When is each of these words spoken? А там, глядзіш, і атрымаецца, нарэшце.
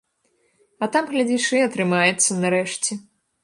А 0.85 0.87
там, 0.95 1.11
глядзіш, 1.11 1.45
і 1.59 1.63
атрымаецца, 1.67 2.41
нарэшце. 2.43 3.03